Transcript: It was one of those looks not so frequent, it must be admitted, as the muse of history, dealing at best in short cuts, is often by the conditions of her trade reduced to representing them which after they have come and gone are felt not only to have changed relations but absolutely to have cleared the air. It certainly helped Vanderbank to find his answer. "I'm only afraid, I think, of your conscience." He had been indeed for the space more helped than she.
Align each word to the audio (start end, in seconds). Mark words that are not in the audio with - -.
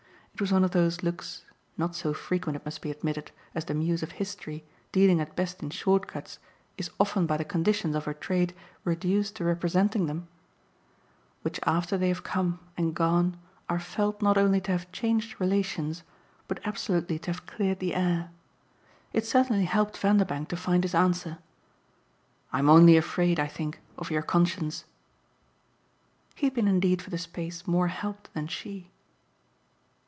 It 0.33 0.41
was 0.41 0.51
one 0.51 0.63
of 0.63 0.71
those 0.71 1.03
looks 1.03 1.45
not 1.77 1.93
so 1.95 2.15
frequent, 2.15 2.55
it 2.55 2.65
must 2.65 2.81
be 2.81 2.89
admitted, 2.89 3.29
as 3.53 3.65
the 3.65 3.75
muse 3.75 4.01
of 4.01 4.13
history, 4.13 4.65
dealing 4.91 5.19
at 5.21 5.35
best 5.35 5.61
in 5.61 5.69
short 5.69 6.07
cuts, 6.07 6.39
is 6.79 6.89
often 6.99 7.27
by 7.27 7.37
the 7.37 7.45
conditions 7.45 7.95
of 7.95 8.05
her 8.05 8.13
trade 8.15 8.55
reduced 8.83 9.35
to 9.35 9.43
representing 9.43 10.07
them 10.07 10.27
which 11.43 11.59
after 11.67 11.95
they 11.95 12.07
have 12.07 12.23
come 12.23 12.57
and 12.75 12.95
gone 12.95 13.37
are 13.69 13.77
felt 13.77 14.19
not 14.23 14.35
only 14.35 14.59
to 14.61 14.71
have 14.71 14.91
changed 14.91 15.39
relations 15.39 16.01
but 16.47 16.59
absolutely 16.65 17.19
to 17.19 17.29
have 17.31 17.45
cleared 17.45 17.77
the 17.77 17.93
air. 17.93 18.31
It 19.13 19.27
certainly 19.27 19.65
helped 19.65 19.95
Vanderbank 19.95 20.47
to 20.49 20.57
find 20.57 20.83
his 20.83 20.95
answer. 20.95 21.37
"I'm 22.51 22.67
only 22.67 22.97
afraid, 22.97 23.39
I 23.39 23.45
think, 23.47 23.79
of 23.95 24.09
your 24.09 24.23
conscience." 24.23 24.85
He 26.33 26.47
had 26.47 26.55
been 26.55 26.67
indeed 26.67 26.99
for 26.99 27.11
the 27.11 27.19
space 27.19 27.67
more 27.67 27.89
helped 27.89 28.33
than 28.33 28.47
she. 28.47 28.89